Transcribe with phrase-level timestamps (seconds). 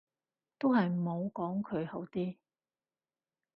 [0.57, 2.35] 都係唔好講佢好啲